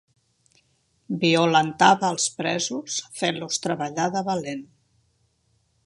Violentava 1.23 2.09
els 2.15 2.27
presos 2.39 2.97
fent-los 3.21 3.63
treballar 3.67 4.09
de 4.17 4.25
valent. 4.33 4.69